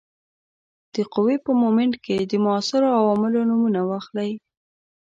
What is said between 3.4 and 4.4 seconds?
نومونه واخلئ.